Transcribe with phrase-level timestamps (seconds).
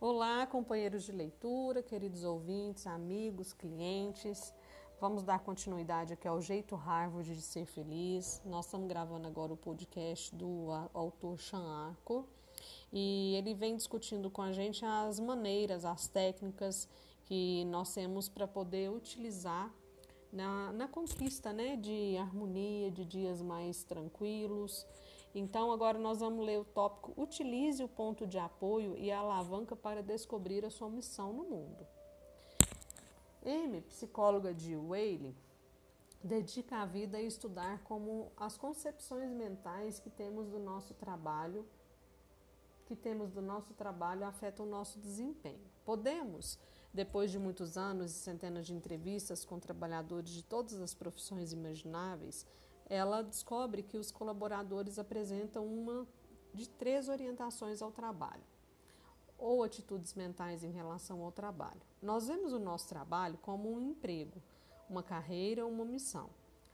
[0.00, 4.54] Olá, companheiros de leitura, queridos ouvintes, amigos, clientes.
[5.00, 8.40] Vamos dar continuidade aqui ao jeito Harvard de ser feliz.
[8.44, 12.24] Nós estamos gravando agora o podcast do autor Sean Arco
[12.92, 16.88] e ele vem discutindo com a gente as maneiras, as técnicas
[17.24, 19.68] que nós temos para poder utilizar
[20.32, 24.86] na, na conquista né, de harmonia, de dias mais tranquilos
[25.38, 29.76] então, agora nós vamos ler o tópico Utilize o ponto de apoio e a alavanca
[29.76, 31.86] para descobrir a sua missão no mundo.
[33.44, 35.34] Amy, psicóloga de Whaley,
[36.22, 41.64] dedica a vida a estudar como as concepções mentais que temos do nosso trabalho
[42.88, 45.60] que temos do nosso trabalho afetam o nosso desempenho.
[45.84, 46.58] Podemos,
[46.92, 52.46] depois de muitos anos e centenas de entrevistas com trabalhadores de todas as profissões imagináveis,
[52.88, 56.06] ela descobre que os colaboradores apresentam uma
[56.54, 58.42] de três orientações ao trabalho,
[59.36, 61.80] ou atitudes mentais em relação ao trabalho.
[62.02, 64.42] Nós vemos o nosso trabalho como um emprego,
[64.88, 66.30] uma carreira ou uma missão.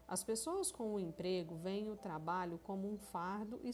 [0.06, 3.70] As pessoas com o emprego veem o trabalho como um fardo e,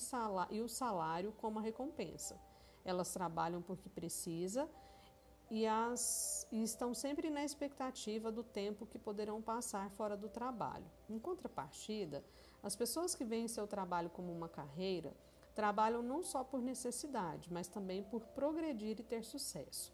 [0.50, 2.40] e o salário como a recompensa.
[2.84, 4.68] Elas trabalham porque precisa
[5.50, 10.88] e, as, e estão sempre na expectativa do tempo que poderão passar fora do trabalho.
[11.08, 12.24] Em contrapartida,
[12.62, 15.12] as pessoas que veem seu trabalho como uma carreira
[15.54, 19.92] trabalham não só por necessidade, mas também por progredir e ter sucesso.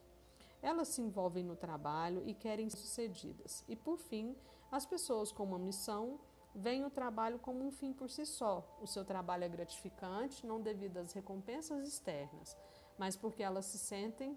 [0.60, 3.64] Elas se envolvem no trabalho e querem ser sucedidas.
[3.66, 4.36] E por fim,
[4.70, 6.20] as pessoas com uma missão
[6.54, 8.76] veem o trabalho como um fim por si só.
[8.80, 12.56] O seu trabalho é gratificante, não devido às recompensas externas,
[12.98, 14.36] mas porque elas se sentem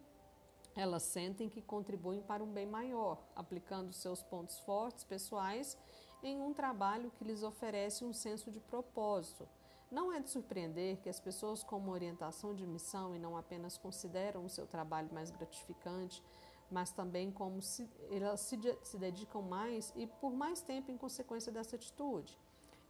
[0.75, 5.77] elas sentem que contribuem para um bem maior, aplicando seus pontos fortes pessoais
[6.23, 9.47] em um trabalho que lhes oferece um senso de propósito.
[9.91, 13.77] Não é de surpreender que as pessoas com uma orientação de missão e não apenas
[13.77, 16.23] consideram o seu trabalho mais gratificante,
[16.69, 21.51] mas também como se elas se, se dedicam mais e por mais tempo em consequência
[21.51, 22.37] dessa atitude.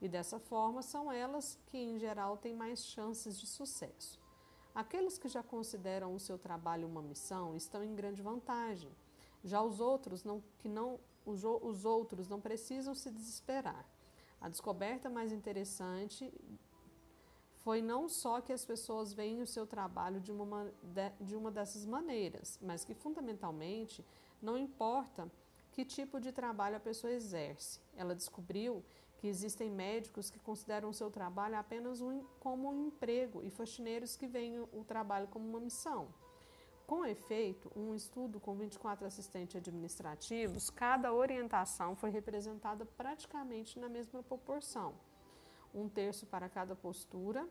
[0.01, 4.18] E dessa forma são elas que, em geral, têm mais chances de sucesso.
[4.79, 8.89] Aqueles que já consideram o seu trabalho uma missão estão em grande vantagem.
[9.43, 13.85] Já os outros não, que não, os, os outros não precisam se desesperar.
[14.39, 16.33] A descoberta mais interessante
[17.57, 20.71] foi não só que as pessoas veem o seu trabalho de uma,
[21.19, 24.01] de uma dessas maneiras, mas que fundamentalmente
[24.41, 25.29] não importa
[25.73, 27.81] que tipo de trabalho a pessoa exerce.
[27.97, 28.81] Ela descobriu
[29.19, 34.15] que existem médicos que consideram o seu trabalho apenas um, como um emprego e faxineiros
[34.15, 36.07] que veem o trabalho como uma missão.
[36.87, 44.23] Com efeito, um estudo com 24 assistentes administrativos, cada orientação foi representada praticamente na mesma
[44.23, 44.95] proporção.
[45.75, 47.47] Um terço para cada postura,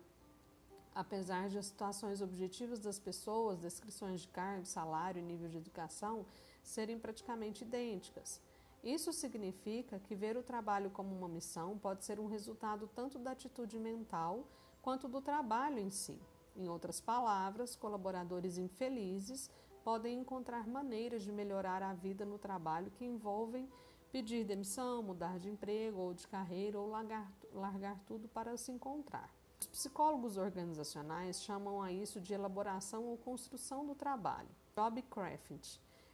[0.95, 6.25] apesar de as situações objetivas das pessoas, descrições de cargo, salário e nível de educação
[6.63, 8.41] serem praticamente idênticas.
[8.83, 13.33] Isso significa que ver o trabalho como uma missão pode ser um resultado tanto da
[13.33, 14.47] atitude mental
[14.81, 16.19] quanto do trabalho em si.
[16.57, 19.51] Em outras palavras, colaboradores infelizes
[19.85, 23.69] podem encontrar maneiras de melhorar a vida no trabalho que envolvem
[24.11, 29.33] pedir demissão, mudar de emprego ou de carreira ou largar, largar tudo para se encontrar.
[29.61, 34.49] Os psicólogos organizacionais chamam a isso de elaboração ou construção do trabalho.
[34.75, 35.61] Job Crafting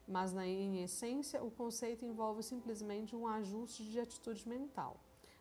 [0.07, 4.97] mas na, em essência o conceito envolve simplesmente um ajuste de atitude mental.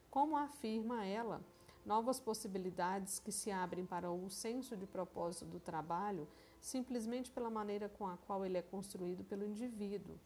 [0.10, 1.42] Como afirma ela,
[1.86, 6.28] novas possibilidades que se abrem para o senso de propósito do trabalho
[6.64, 10.18] simplesmente pela maneira com a qual ele é construído pelo indivíduo.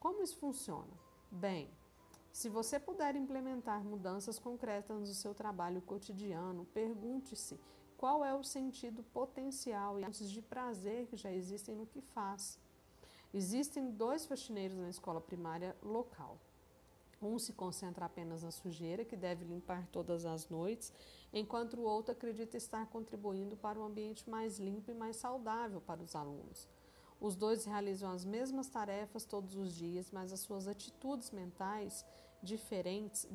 [0.00, 0.92] Como isso funciona?
[1.30, 1.70] Bem,
[2.32, 7.60] se você puder implementar mudanças concretas no seu trabalho cotidiano, pergunte-se
[7.96, 12.58] qual é o sentido potencial e de prazer que já existem no que faz.
[13.36, 16.38] Existem dois faxineiros na escola primária local.
[17.20, 20.92] Um se concentra apenas na sujeira, que deve limpar todas as noites,
[21.32, 26.00] enquanto o outro acredita estar contribuindo para um ambiente mais limpo e mais saudável para
[26.00, 26.68] os alunos.
[27.20, 32.06] Os dois realizam as mesmas tarefas todos os dias, mas as suas atitudes mentais
[32.40, 33.26] diferentes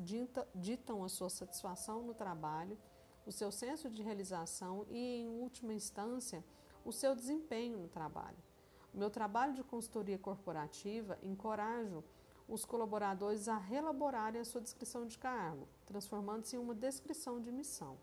[0.54, 2.78] ditam a sua satisfação no trabalho,
[3.26, 6.42] o seu senso de realização e, em última instância,
[6.86, 8.49] o seu desempenho no trabalho.
[8.92, 12.02] Meu trabalho de consultoria corporativa encorajo
[12.48, 17.96] os colaboradores a reelaborarem a sua descrição de cargo, transformando-se em uma descrição de missão.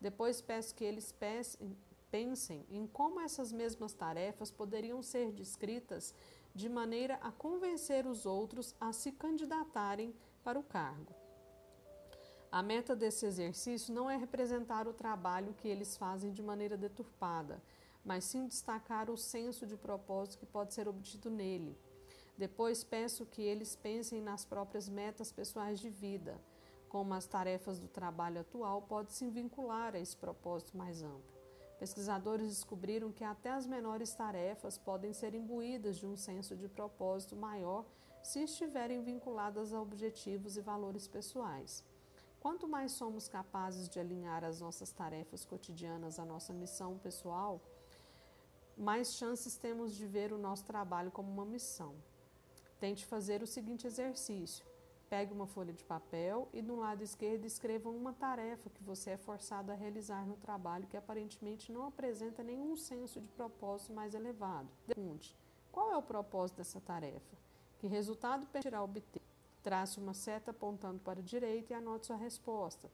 [0.00, 1.14] Depois peço que eles
[2.10, 6.14] pensem em como essas mesmas tarefas poderiam ser descritas
[6.54, 10.14] de maneira a convencer os outros a se candidatarem
[10.44, 11.14] para o cargo.
[12.52, 17.62] A meta desse exercício não é representar o trabalho que eles fazem de maneira deturpada,
[18.08, 21.76] mas sim destacar o senso de propósito que pode ser obtido nele.
[22.38, 26.40] Depois peço que eles pensem nas próprias metas pessoais de vida,
[26.88, 31.36] como as tarefas do trabalho atual podem se vincular a esse propósito mais amplo.
[31.78, 37.36] Pesquisadores descobriram que até as menores tarefas podem ser imbuídas de um senso de propósito
[37.36, 37.84] maior
[38.22, 41.84] se estiverem vinculadas a objetivos e valores pessoais.
[42.40, 47.60] Quanto mais somos capazes de alinhar as nossas tarefas cotidianas à nossa missão pessoal,
[48.78, 51.94] mais chances temos de ver o nosso trabalho como uma missão.
[52.78, 54.64] Tente fazer o seguinte exercício:
[55.10, 59.16] pegue uma folha de papel e no lado esquerdo escreva uma tarefa que você é
[59.16, 64.68] forçado a realizar no trabalho que aparentemente não apresenta nenhum senso de propósito mais elevado.
[64.86, 65.36] Pergunte:
[65.72, 67.36] qual é o propósito dessa tarefa?
[67.78, 69.22] Que resultado permitirá obter?
[69.62, 72.88] Trace uma seta apontando para a direita e anote sua resposta.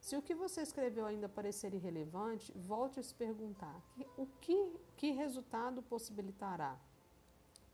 [0.00, 3.80] Se o que você escreveu ainda parecer irrelevante, volte a se perguntar:
[4.16, 6.78] o que, que resultado possibilitará?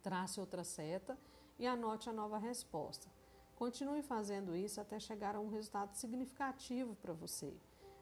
[0.03, 1.19] Trace outra seta
[1.59, 3.09] e anote a nova resposta.
[3.57, 7.55] Continue fazendo isso até chegar a um resultado significativo para você.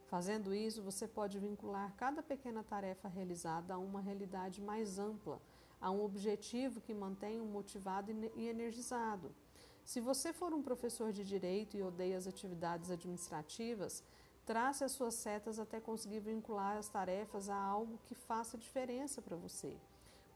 [0.07, 5.41] Fazendo isso, você pode vincular cada pequena tarefa realizada a uma realidade mais ampla,
[5.81, 9.35] a um objetivo que mantenha o motivado e energizado.
[9.85, 14.03] Se você for um professor de direito e odeia as atividades administrativas,
[14.47, 19.37] trace as suas setas até conseguir vincular as tarefas a algo que faça diferença para
[19.37, 19.77] você.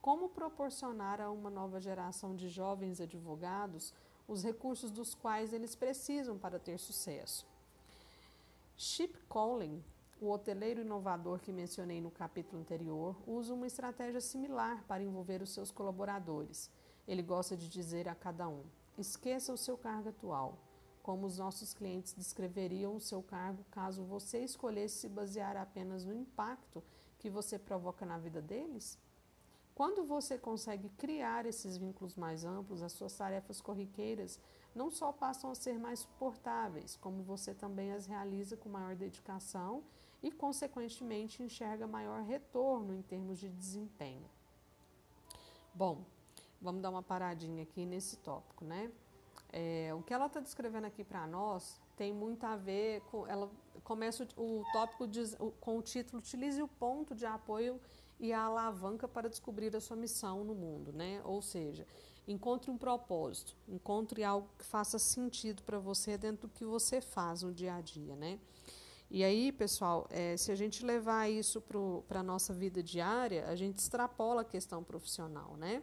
[0.02, 3.92] Como proporcionar a uma nova geração de jovens advogados
[4.28, 7.46] os recursos dos quais eles precisam para ter sucesso?
[8.76, 9.82] Chip Collin,
[10.20, 15.50] o hoteleiro inovador que mencionei no capítulo anterior, usa uma estratégia similar para envolver os
[15.50, 16.70] seus colaboradores.
[17.06, 18.64] Ele gosta de dizer a cada um:
[18.98, 20.58] esqueça o seu cargo atual.
[21.02, 26.12] Como os nossos clientes descreveriam o seu cargo caso você escolhesse se basear apenas no
[26.12, 26.82] impacto
[27.18, 28.98] que você provoca na vida deles?
[29.74, 34.40] Quando você consegue criar esses vínculos mais amplos, as suas tarefas corriqueiras
[34.74, 39.82] não só passam a ser mais suportáveis, como você também as realiza com maior dedicação
[40.22, 44.28] e, consequentemente, enxerga maior retorno em termos de desempenho.
[45.74, 46.04] Bom,
[46.60, 48.90] vamos dar uma paradinha aqui nesse tópico, né?
[49.52, 53.26] É, o que ela está descrevendo aqui para nós tem muito a ver com.
[53.26, 53.50] Ela
[53.84, 57.80] começa o, o tópico diz, o, com o título Utilize o ponto de apoio
[58.18, 61.20] e a alavanca para descobrir a sua missão no mundo, né?
[61.24, 61.86] Ou seja,
[62.26, 67.42] encontre um propósito, encontre algo que faça sentido para você dentro do que você faz
[67.42, 68.38] no dia a dia, né?
[69.08, 71.62] E aí, pessoal, é, se a gente levar isso
[72.08, 75.82] para a nossa vida diária, a gente extrapola a questão profissional, né?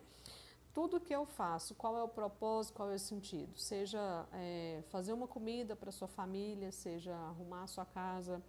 [0.73, 3.55] Tudo que eu faço, qual é o propósito, qual é o sentido?
[3.59, 8.41] Seja é, fazer uma comida para sua família, seja arrumar a sua casa,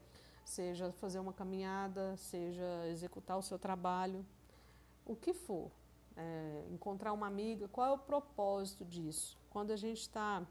[0.43, 4.25] seja fazer uma caminhada, seja executar o seu trabalho,
[5.05, 5.71] o que for.
[6.17, 9.37] É, encontrar uma amiga, qual é o propósito disso?
[9.51, 10.47] Quando a gente está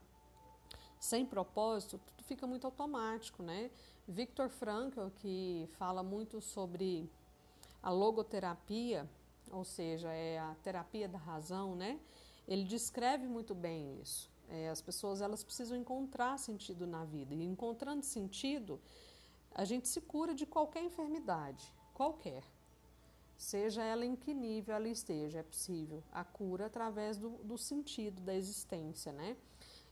[0.99, 3.71] sem propósito, tudo fica muito automático, né?
[4.07, 7.09] Victor Frankl, que fala muito sobre
[7.81, 9.09] a logoterapia,
[9.51, 11.99] ou seja, é a terapia da razão, né?
[12.47, 14.31] Ele descreve muito bem isso.
[14.49, 18.79] É, as pessoas elas precisam encontrar sentido na vida e encontrando sentido,
[19.55, 22.43] a gente se cura de qualquer enfermidade, qualquer.
[23.37, 28.21] Seja ela em que nível ela esteja, é possível a cura através do, do sentido
[28.21, 29.37] da existência, né?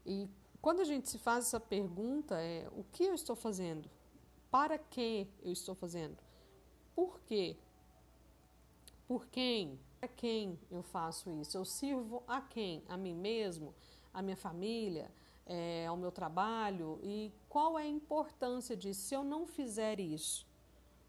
[0.05, 0.29] E
[0.61, 3.89] quando a gente se faz essa pergunta, é o que eu estou fazendo?
[4.49, 6.17] Para que eu estou fazendo?
[6.95, 7.57] Por quê?
[9.11, 9.77] Por quem?
[9.99, 11.57] Para quem eu faço isso?
[11.57, 12.81] Eu sirvo a quem?
[12.87, 13.75] A mim mesmo?
[14.13, 15.11] A minha família?
[15.45, 19.01] é, ao meu trabalho e qual é a importância disso?
[19.01, 20.47] Se eu não fizer isso,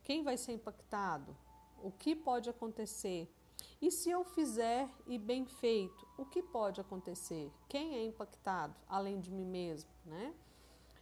[0.02, 1.37] quem vai ser impactado?
[1.80, 3.32] O que pode acontecer?
[3.80, 7.52] E se eu fizer e bem feito, o que pode acontecer?
[7.68, 10.35] Quem é impactado, além de mim mesmo, né?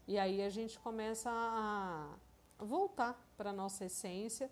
[0.07, 2.15] E aí a gente começa a
[2.59, 4.51] voltar para a nossa essência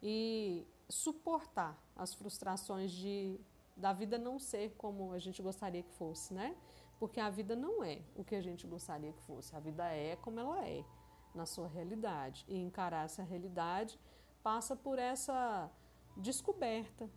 [0.00, 3.38] e suportar as frustrações de
[3.76, 6.56] da vida não ser como a gente gostaria que fosse, né?
[6.98, 9.54] Porque a vida não é o que a gente gostaria que fosse.
[9.54, 10.84] A vida é como ela é,
[11.32, 12.44] na sua realidade.
[12.48, 13.98] E encarar essa realidade
[14.42, 15.70] passa por essa
[16.16, 17.08] descoberta.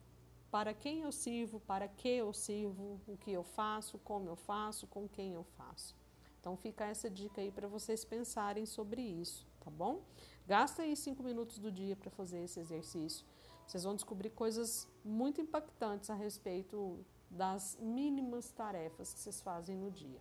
[0.51, 4.85] Para quem eu sirvo, para que eu sirvo, o que eu faço, como eu faço,
[4.85, 5.95] com quem eu faço.
[6.39, 10.01] Então fica essa dica aí para vocês pensarem sobre isso, tá bom?
[10.45, 13.25] Gasta aí cinco minutos do dia para fazer esse exercício.
[13.65, 16.99] Vocês vão descobrir coisas muito impactantes a respeito
[17.29, 20.19] das mínimas tarefas que vocês fazem no dia.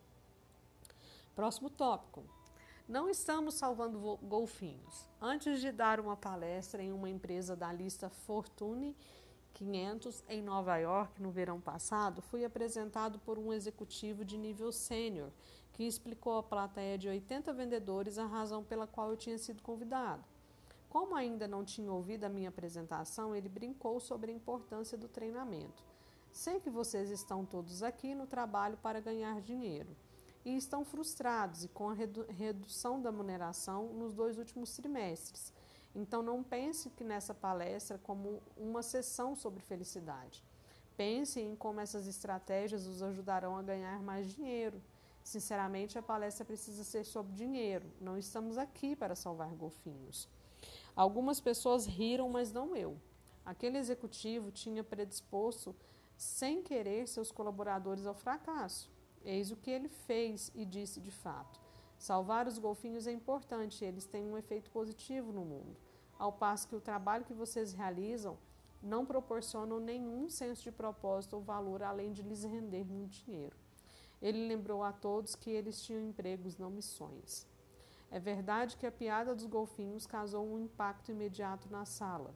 [1.35, 2.23] Próximo tópico.
[2.89, 5.09] Não estamos salvando golfinhos.
[5.21, 8.97] Antes de dar uma palestra em uma empresa da lista Fortune
[9.55, 15.31] 500 em Nova York no verão passado, fui apresentado por um executivo de nível sênior
[15.73, 20.25] que explicou à plateia de 80 vendedores a razão pela qual eu tinha sido convidado.
[20.91, 25.85] Como ainda não tinha ouvido a minha apresentação, ele brincou sobre a importância do treinamento.
[26.33, 29.97] Sei que vocês estão todos aqui no trabalho para ganhar dinheiro
[30.45, 35.53] e estão frustrados e com a redu redução da remuneração nos dois últimos trimestres.
[35.95, 40.45] Então não pense que nessa palestra como uma sessão sobre felicidade.
[40.97, 44.83] Pense em como essas estratégias os ajudarão a ganhar mais dinheiro.
[45.23, 47.87] Sinceramente, a palestra precisa ser sobre dinheiro.
[48.01, 50.29] Não estamos aqui para salvar golfinhos.
[51.01, 52.95] Algumas pessoas riram, mas não eu.
[53.43, 55.75] Aquele executivo tinha predisposto,
[56.15, 58.91] sem querer, seus colaboradores ao fracasso.
[59.25, 61.59] Eis o que ele fez e disse de fato.
[61.99, 65.75] Salvar os golfinhos é importante, eles têm um efeito positivo no mundo,
[66.19, 68.37] ao passo que o trabalho que vocês realizam
[68.83, 73.57] não proporciona nenhum senso de propósito ou valor além de lhes render muito dinheiro.
[74.21, 77.49] Ele lembrou a todos que eles tinham empregos, não missões.
[78.11, 82.35] É verdade que a piada dos golfinhos causou um impacto imediato na sala.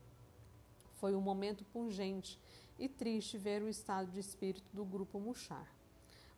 [0.94, 2.40] Foi um momento pungente
[2.78, 5.68] e triste ver o estado de espírito do grupo murchar.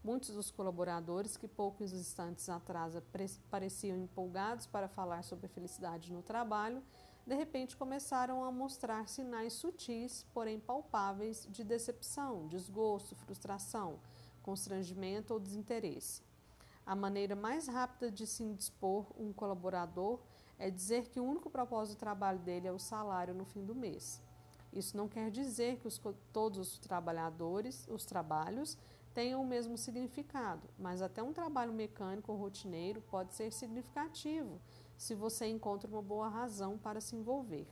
[0.02, 2.94] Muitos dos colaboradores, que poucos instantes atrás
[3.50, 6.82] pareciam empolgados para falar sobre felicidade no trabalho,
[7.26, 13.98] de repente começaram a mostrar sinais sutis, porém palpáveis, de decepção, desgosto, frustração,
[14.42, 16.22] constrangimento ou desinteresse.
[16.86, 20.20] A maneira mais rápida de se indispor um colaborador
[20.56, 23.74] é dizer que o único propósito do trabalho dele é o salário no fim do
[23.74, 24.22] mês.
[24.72, 26.00] Isso não quer dizer que os,
[26.32, 28.78] todos os trabalhadores, os trabalhos,
[29.12, 34.60] tenham o mesmo significado, mas até um trabalho mecânico ou rotineiro pode ser significativo
[34.96, 37.66] se você encontra uma boa razão para se envolver.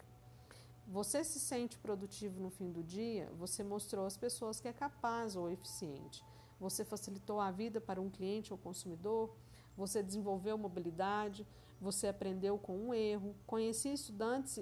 [0.89, 5.37] Você se sente produtivo no fim do dia, você mostrou às pessoas que é capaz
[5.37, 6.25] ou eficiente.
[6.65, 9.37] Você facilitou a vida para um cliente ou consumidor,
[9.77, 11.47] você desenvolveu mobilidade,
[11.79, 13.37] você aprendeu com um erro.
[13.47, 14.59] Conheci estudantes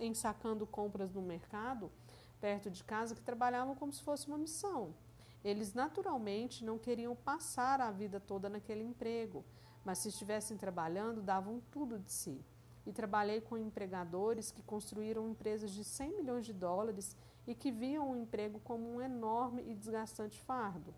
[0.00, 1.92] ensacando compras no mercado
[2.40, 4.96] perto de casa que trabalhavam como se fosse uma missão.
[5.44, 9.44] Eles naturalmente não queriam passar a vida toda naquele emprego,
[9.84, 12.44] mas se estivessem trabalhando, davam tudo de si.
[12.84, 17.16] E trabalhei com empregadores que construíram empresas de 100 milhões de dólares
[17.48, 20.94] e que viam o emprego como um enorme e desgastante fardo.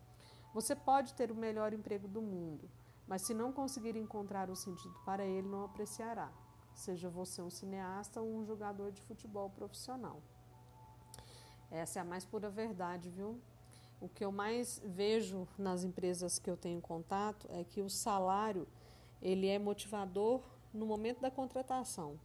[0.53, 2.69] Você pode ter o melhor emprego do mundo,
[3.07, 6.31] mas se não conseguir encontrar o sentido para ele, não apreciará.
[6.75, 10.21] Seja você um cineasta ou um jogador de futebol profissional.
[11.71, 13.41] Essa é a mais pura verdade, viu?
[14.01, 18.67] o que eu mais vejo nas empresas que eu tenho contato é que o salário
[19.21, 20.43] ele é motivador
[20.73, 22.19] no momento da contratação.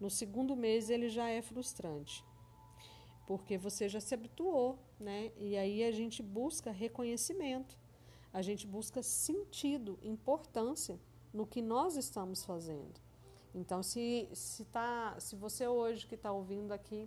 [0.00, 2.24] No segundo mês ele já é frustrante,
[3.28, 5.30] porque você já se habituou, né?
[5.36, 7.76] E aí a gente busca reconhecimento,
[8.32, 10.98] a gente busca sentido, importância
[11.30, 12.98] no que nós estamos fazendo.
[13.54, 17.06] Então, se, se, tá, se você hoje que está ouvindo aqui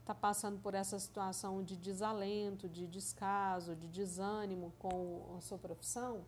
[0.00, 6.26] está passando por essa situação de desalento, de descaso, de desânimo com a sua profissão,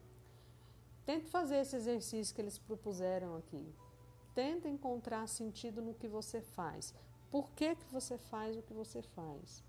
[1.04, 3.74] tente fazer esse exercício que eles propuseram aqui.
[4.36, 6.94] Tenta encontrar sentido no que você faz.
[7.30, 9.62] Por que, que você faz o que você faz?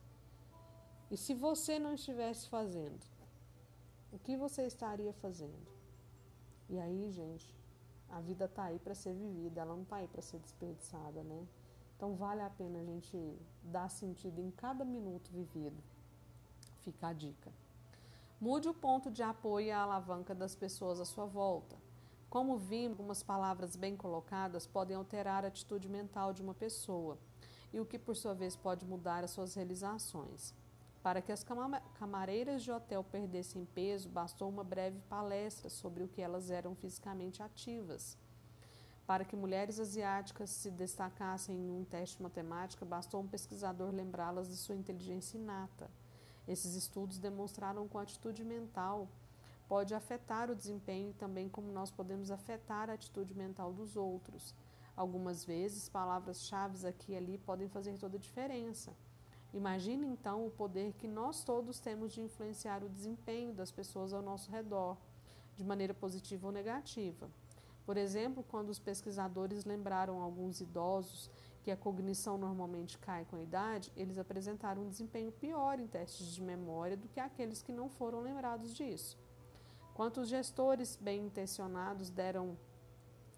[1.09, 3.05] E se você não estivesse fazendo,
[4.11, 5.67] o que você estaria fazendo?
[6.69, 7.55] E aí, gente,
[8.09, 11.47] a vida está aí para ser vivida, ela não está aí para ser desperdiçada, né?
[11.95, 13.17] Então vale a pena a gente
[13.63, 15.81] dar sentido em cada minuto vivido.
[16.81, 17.51] Fica a dica.
[18.39, 21.75] Mude o ponto de apoio e a alavanca das pessoas à sua volta.
[22.29, 27.17] Como vimos, algumas palavras bem colocadas podem alterar a atitude mental de uma pessoa,
[27.71, 30.53] e o que por sua vez pode mudar as suas realizações.
[31.03, 31.45] Para que as
[31.93, 37.41] camareiras de hotel perdessem peso, bastou uma breve palestra sobre o que elas eram fisicamente
[37.41, 38.17] ativas.
[39.05, 44.49] Para que mulheres asiáticas se destacassem em um teste de matemática, bastou um pesquisador lembrá-las
[44.49, 45.89] de sua inteligência inata.
[46.45, 49.07] Esses estudos demonstraram que a atitude mental
[49.67, 54.53] pode afetar o desempenho e também como nós podemos afetar a atitude mental dos outros.
[54.97, 58.91] Algumas vezes, palavras-chave aqui e ali podem fazer toda a diferença.
[59.53, 64.23] Imagine então o poder que nós todos temos de influenciar o desempenho das pessoas ao
[64.23, 64.97] nosso redor,
[65.55, 67.29] de maneira positiva ou negativa.
[67.85, 71.29] Por exemplo, quando os pesquisadores lembraram alguns idosos
[71.63, 76.33] que a cognição normalmente cai com a idade, eles apresentaram um desempenho pior em testes
[76.33, 79.15] de memória do que aqueles que não foram lembrados disso.
[79.93, 82.57] Quantos gestores bem intencionados deram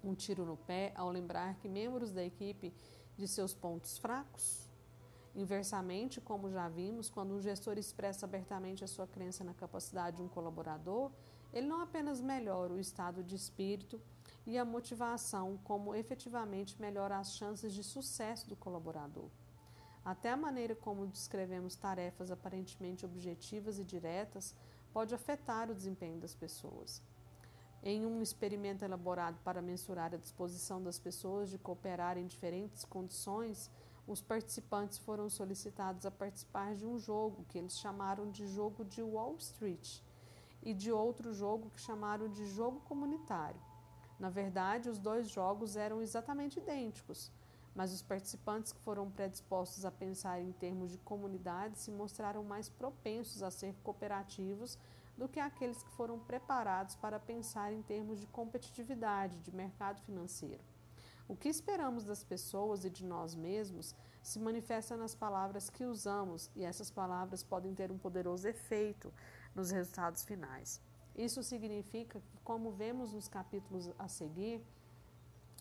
[0.03, 2.73] um tiro no pé ao lembrar que membros da equipe
[3.17, 4.69] de seus pontos fracos?
[5.35, 10.23] Inversamente, como já vimos, quando um gestor expressa abertamente a sua crença na capacidade de
[10.23, 11.11] um colaborador,
[11.53, 14.01] ele não apenas melhora o estado de espírito
[14.45, 19.29] e a motivação, como efetivamente melhora as chances de sucesso do colaborador.
[20.03, 24.55] Até a maneira como descrevemos tarefas aparentemente objetivas e diretas
[24.91, 27.01] pode afetar o desempenho das pessoas.
[27.81, 33.71] Em um experimento elaborado para mensurar a disposição das pessoas de cooperar em diferentes condições,
[34.05, 39.01] os participantes foram solicitados a participar de um jogo que eles chamaram de jogo de
[39.01, 40.01] Wall Street
[40.61, 43.61] e de outro jogo que chamaram de jogo comunitário.
[44.19, 47.31] Na verdade, os dois jogos eram exatamente idênticos,
[47.73, 52.67] mas os participantes que foram predispostos a pensar em termos de comunidade se mostraram mais
[52.67, 54.77] propensos a ser cooperativos
[55.19, 60.63] do que aqueles que foram preparados para pensar em termos de competitividade, de mercado financeiro.
[61.27, 66.49] O que esperamos das pessoas e de nós mesmos se manifesta nas palavras que usamos,
[66.55, 69.13] e essas palavras podem ter um poderoso efeito
[69.53, 70.81] nos resultados finais.
[71.15, 74.65] Isso significa que, como vemos nos capítulos a seguir,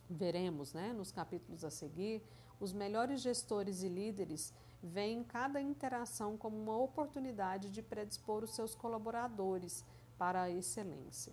[0.08, 2.22] veremos né, nos capítulos a seguir,
[2.60, 8.74] os melhores gestores e líderes veem cada interação como uma oportunidade de predispor os seus
[8.74, 9.84] colaboradores
[10.16, 11.32] para a excelência.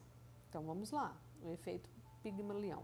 [0.50, 1.90] Então vamos lá, o efeito
[2.22, 2.84] Pigmalião.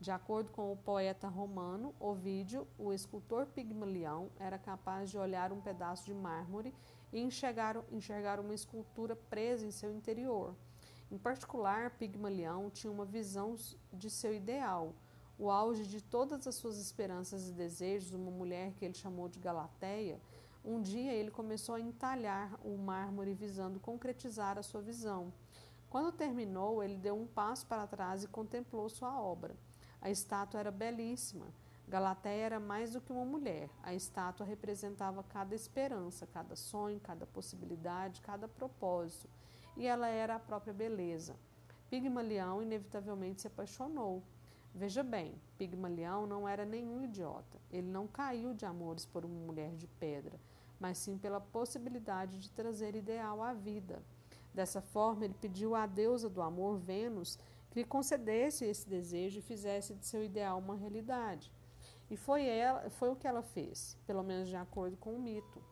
[0.00, 5.60] De acordo com o poeta romano Ovídio, o escultor Pigmalião era capaz de olhar um
[5.60, 6.74] pedaço de mármore
[7.12, 10.54] e enxergar, enxergar uma escultura presa em seu interior.
[11.10, 13.56] Em particular, Pigmalião tinha uma visão
[13.92, 14.94] de seu ideal,
[15.40, 19.38] o auge de todas as suas esperanças e desejos, uma mulher que ele chamou de
[19.38, 20.20] Galateia.
[20.62, 25.32] Um dia ele começou a entalhar o mármore visando concretizar a sua visão.
[25.88, 29.56] Quando terminou, ele deu um passo para trás e contemplou sua obra.
[30.02, 31.46] A estátua era belíssima.
[31.88, 33.70] Galateia era mais do que uma mulher.
[33.82, 39.26] A estátua representava cada esperança, cada sonho, cada possibilidade, cada propósito.
[39.74, 41.34] E ela era a própria beleza.
[41.88, 44.22] Pigmalião inevitavelmente se apaixonou.
[44.74, 47.58] Veja bem, Pigmalião não era nenhum idiota.
[47.70, 50.38] Ele não caiu de amores por uma mulher de pedra,
[50.78, 54.02] mas sim pela possibilidade de trazer ideal à vida.
[54.54, 57.38] Dessa forma, ele pediu à deusa do amor, Vênus,
[57.70, 61.52] que lhe concedesse esse desejo e fizesse de seu ideal uma realidade.
[62.10, 65.62] E foi, ela, foi o que ela fez, pelo menos de acordo com o mito.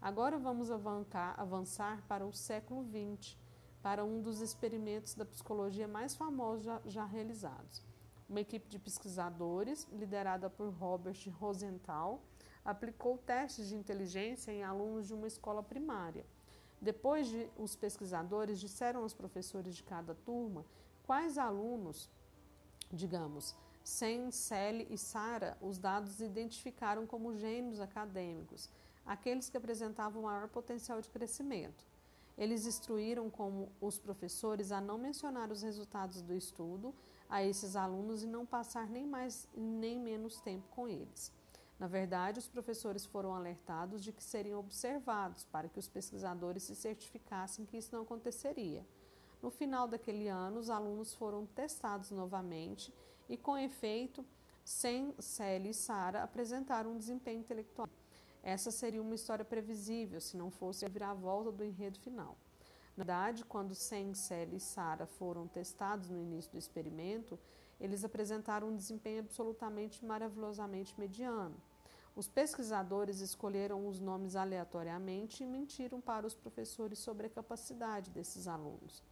[0.00, 3.36] Agora vamos avancar, avançar para o século XX,
[3.80, 7.93] para um dos experimentos da psicologia mais famosos já, já realizados.
[8.28, 12.22] Uma equipe de pesquisadores, liderada por Robert Rosenthal,
[12.64, 16.24] aplicou testes de inteligência em alunos de uma escola primária.
[16.80, 20.64] Depois de os pesquisadores disseram aos professores de cada turma
[21.06, 22.08] Quais alunos,
[22.90, 28.70] digamos, Sen, Sally e Sara, os dados identificaram como gênios acadêmicos,
[29.04, 31.84] aqueles que apresentavam maior potencial de crescimento.
[32.38, 36.94] Eles instruíram como os professores a não mencionar os resultados do estudo
[37.28, 41.32] a esses alunos e não passar nem mais nem menos tempo com eles.
[41.78, 46.74] Na verdade, os professores foram alertados de que seriam observados para que os pesquisadores se
[46.74, 48.86] certificassem que isso não aconteceria.
[49.42, 52.94] No final daquele ano, os alunos foram testados novamente
[53.28, 54.24] e, com efeito,
[54.64, 57.88] Sem, Sally e Sara apresentaram um desempenho intelectual.
[58.42, 62.38] Essa seria uma história previsível se não fosse a viravolta do enredo final.
[62.96, 67.38] Na verdade, quando Sen, Sally e Sara foram testados no início do experimento,
[67.80, 71.56] eles apresentaram um desempenho absolutamente maravilhosamente mediano.
[72.14, 78.46] Os pesquisadores escolheram os nomes aleatoriamente e mentiram para os professores sobre a capacidade desses
[78.46, 79.02] alunos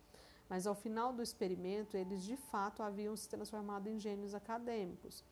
[0.52, 5.24] mas ao final do experimento eles de fato haviam se transformado em gênios acadêmicos.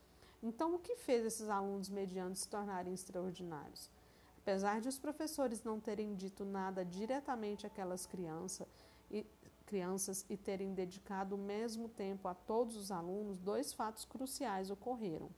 [0.43, 3.91] Então, o que fez esses alunos medianos se tornarem extraordinários?
[4.51, 8.67] Apesar de os professores não terem dito nada diretamente àquelas criança
[9.09, 9.25] e,
[9.65, 15.31] crianças e terem dedicado o mesmo tempo a todos os alunos, dois fatos cruciais ocorreram.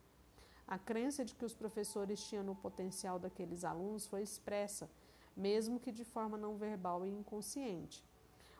[0.67, 4.89] A crença de que os professores tinham no potencial daqueles alunos foi expressa,
[5.37, 8.03] mesmo que de forma não verbal e inconsciente.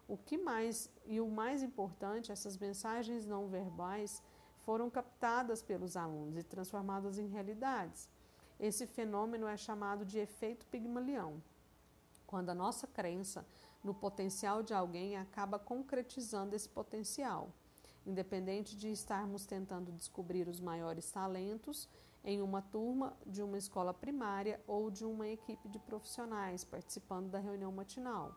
[0.07, 4.23] O que mais e o mais importante, essas mensagens não verbais
[4.67, 8.07] foram captadas pelos alunos e transformadas em realidades.
[8.63, 11.43] Esse fenômeno é chamado de efeito Pigmalião.
[12.25, 13.45] Quando a nossa crença
[13.83, 17.53] no potencial de alguém acaba concretizando esse potencial,
[18.07, 21.89] independente de estarmos tentando descobrir os maiores talentos
[22.23, 27.41] em uma turma de uma escola primária ou de uma equipe de profissionais participando da
[27.41, 28.33] reunião matinal.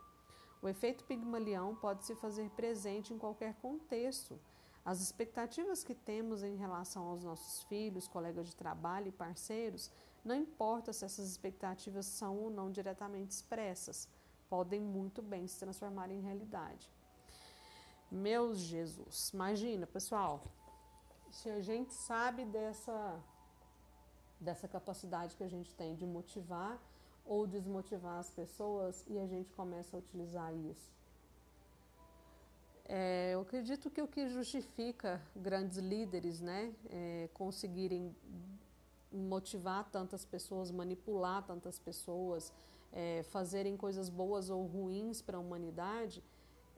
[0.59, 4.39] O efeito Pigmalião pode se fazer presente em qualquer contexto.
[4.83, 9.91] As expectativas que temos em relação aos nossos filhos, colegas de trabalho e parceiros
[10.25, 14.09] Não importa se essas expectativas são ou não diretamente expressas,
[14.49, 16.91] podem muito bem se transformar em realidade.
[18.11, 20.43] Meu Jesus, imagina, pessoal,
[21.31, 23.23] se a gente sabe dessa
[24.39, 26.79] dessa capacidade que a gente tem de motivar
[27.25, 30.93] ou desmotivar as pessoas e a gente começa a utilizar isso.
[32.88, 38.15] É, eu acredito que o que justifica grandes líderes né, é, conseguirem
[39.15, 42.51] motivar tantas pessoas, manipular tantas pessoas,
[42.91, 46.23] é, fazerem coisas boas ou ruins para a humanidade,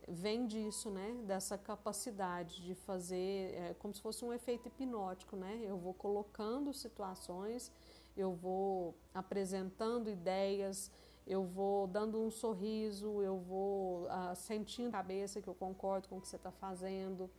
[0.08, 1.15] vem disso, né?
[1.26, 5.62] Dessa capacidade de fazer, é, como se fosse um efeito hipnótico, né?
[5.63, 7.71] Eu vou colocando situações,
[8.15, 10.91] eu vou apresentando ideias,
[11.26, 16.17] eu vou dando um sorriso, eu vou ah, sentindo a cabeça que eu concordo com
[16.17, 17.30] o que você está fazendo.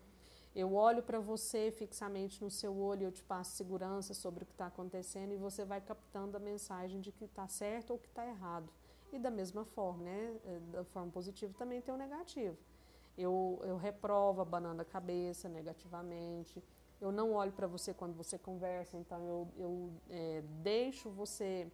[0.59, 4.51] Eu olho para você fixamente no seu olho, eu te passo segurança sobre o que
[4.51, 8.27] está acontecendo e você vai captando a mensagem de que está certo ou que está
[8.27, 8.68] errado.
[9.12, 12.59] E da mesma forma, né, é, da forma positiva também tem o negativo.
[13.16, 16.61] Eu, eu reprovo abanando a cabeça negativamente.
[17.01, 21.71] Eu não olho para você quando você conversa, então eu, eu é, deixo você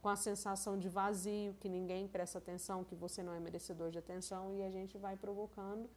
[0.00, 3.98] com a sensação de vazio, que ninguém presta atenção, que você não é merecedor de
[3.98, 5.90] atenção e a gente vai provocando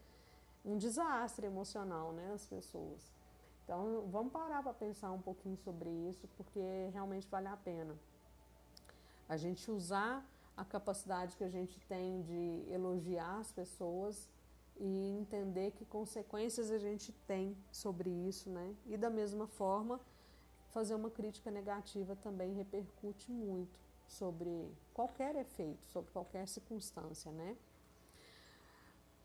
[0.63, 3.01] um desastre emocional né, nas pessoas.
[3.63, 6.59] Então vamos parar para pensar um pouquinho sobre isso, porque
[6.93, 7.95] realmente vale a pena.
[9.27, 10.25] A gente usar
[10.57, 14.29] a capacidade que a gente tem de elogiar as pessoas
[14.79, 18.75] e entender que consequências a gente tem sobre isso, né?
[18.87, 19.99] E da mesma forma,
[20.69, 27.55] fazer uma crítica negativa também repercute muito sobre qualquer efeito, sobre qualquer circunstância, né?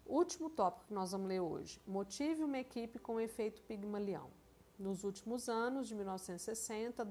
[0.06, 4.30] Último tópico que nós vamos ler hoje: motive uma equipe com efeito Pigmalião.
[4.78, 7.04] Nos últimos anos de 1960,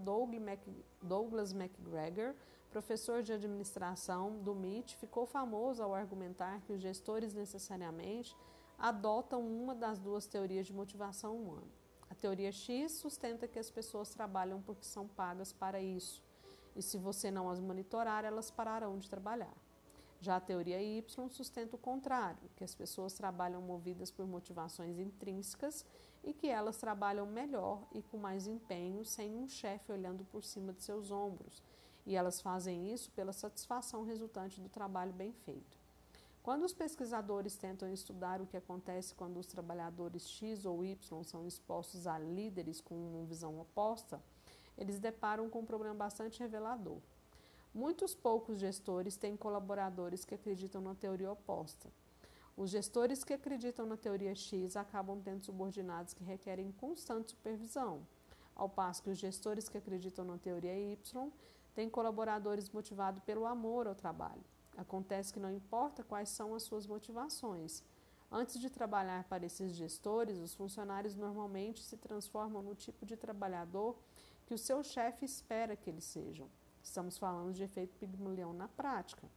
[1.01, 2.35] Douglas MacGregor
[2.75, 8.35] professor de administração do MIT, ficou famoso ao argumentar que os gestores necessariamente
[8.77, 11.71] adotam uma das duas teorias de motivação humana.
[12.09, 16.21] A teoria X sustenta que as pessoas trabalham porque são pagas para isso,
[16.75, 19.55] e se você não as monitorar, elas pararão de trabalhar.
[20.25, 25.85] Já a teoria Y sustenta o contrário, que as pessoas trabalham movidas por motivações intrínsecas
[26.23, 30.73] e que elas trabalham melhor e com mais empenho sem um chefe olhando por cima
[30.73, 31.61] de seus ombros
[32.07, 35.77] e elas fazem isso pela satisfação resultante do trabalho bem feito.
[36.41, 41.45] Quando os pesquisadores tentam estudar o que acontece quando os trabalhadores X ou Y são
[41.45, 44.19] expostos a líderes com uma visão oposta,
[44.75, 46.97] eles deparam com um problema bastante revelador.
[47.75, 51.91] Muitos poucos gestores têm colaboradores que acreditam na teoria oposta.
[52.55, 58.07] Os gestores que acreditam na teoria X acabam tendo subordinados que requerem constante supervisão,
[58.55, 60.97] ao passo que os gestores que acreditam na teoria Y
[61.73, 64.45] tem colaboradores motivados pelo amor ao trabalho.
[64.77, 67.83] Acontece que não importa quais são as suas motivações.
[68.31, 73.97] Antes de trabalhar para esses gestores, os funcionários normalmente se transformam no tipo de trabalhador
[74.45, 76.47] que o seu chefe espera que eles sejam.
[76.85, 79.27] Estamos falando de efeito Pigmalião na prática.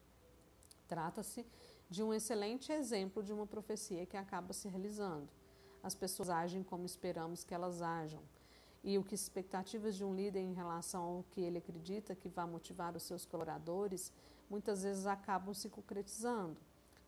[0.86, 1.46] Trata-se
[1.88, 5.26] de um excelente exemplo de uma profecia que acaba se realizando.
[5.82, 8.20] As pessoas agem como esperamos que elas ajam
[8.84, 12.46] e o que expectativas de um líder em relação ao que ele acredita que vai
[12.46, 14.12] motivar os seus colaboradores
[14.48, 16.58] muitas vezes acabam se concretizando.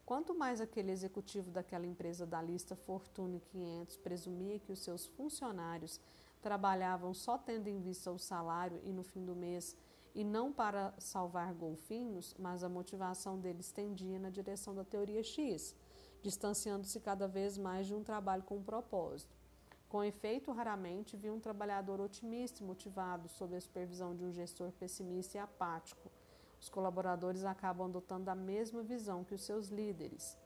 [0.07, 6.00] Quanto mais aquele executivo daquela empresa da lista Fortune 500 presumia que os seus funcionários
[6.40, 9.76] trabalhavam só tendo em vista o salário e no fim do mês
[10.14, 15.75] e não para salvar golfinhos, mas a motivação deles tendia na direção da teoria X,
[16.23, 19.35] distanciando-se cada vez mais de um trabalho com um propósito.
[19.88, 24.70] Com efeito, raramente vi um trabalhador otimista e motivado sob a supervisão de um gestor
[24.73, 26.11] pessimista e apático.
[26.61, 30.38] Os colaboradores acabam adotando a mesma visão que os seus líderes.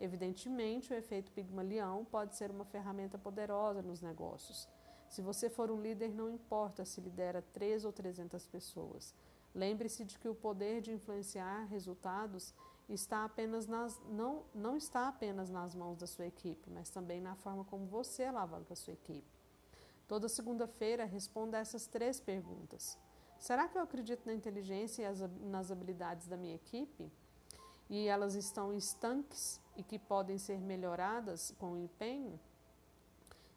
[0.00, 4.68] Evidentemente, o efeito Pigmalião pode ser uma ferramenta poderosa nos negócios.
[5.10, 9.12] Se você for um líder, não importa se lidera três ou trezentas pessoas.
[9.52, 12.54] Lembre-se de que o poder de influenciar resultados
[12.88, 17.34] está apenas nas, não, não está apenas nas mãos da sua equipe, mas também na
[17.34, 19.26] forma como você alavanca a sua equipe.
[20.06, 22.96] Toda segunda-feira responda essas três perguntas.
[23.36, 27.10] Será que eu acredito na inteligência e nas habilidades da minha equipe?
[27.88, 32.38] E elas estão estanques e que podem ser melhoradas com o empenho?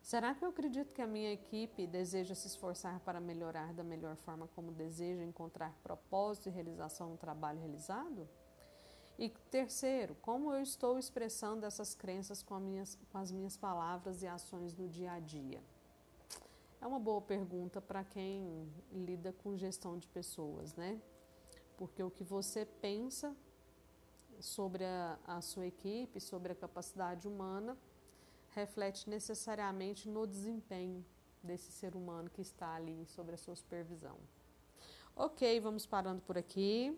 [0.03, 4.17] Será que eu acredito que a minha equipe deseja se esforçar para melhorar da melhor
[4.17, 8.27] forma como deseja encontrar propósito e realização no trabalho realizado?
[9.17, 14.27] E terceiro, como eu estou expressando essas crenças com, minhas, com as minhas palavras e
[14.27, 15.63] ações no dia a dia?
[16.81, 21.01] É uma boa pergunta para quem lida com gestão de pessoas, né?
[21.77, 23.33] Porque o que você pensa
[24.41, 27.77] sobre a, a sua equipe, sobre a capacidade humana,
[28.55, 31.03] reflete necessariamente no desempenho
[31.41, 34.17] desse ser humano que está ali sob a sua supervisão.
[35.15, 36.97] Ok, vamos parando por aqui.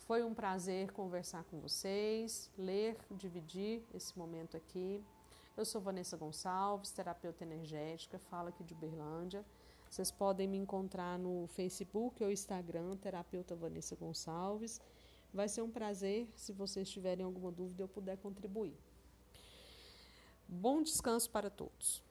[0.00, 5.04] Foi um prazer conversar com vocês, ler, dividir esse momento aqui.
[5.56, 9.44] Eu sou Vanessa Gonçalves, terapeuta energética, falo aqui de Uberlândia.
[9.88, 14.80] Vocês podem me encontrar no Facebook ou Instagram, terapeuta Vanessa Gonçalves.
[15.32, 18.76] Vai ser um prazer, se vocês tiverem alguma dúvida, eu puder contribuir.
[20.52, 22.02] Bom descanso para todos.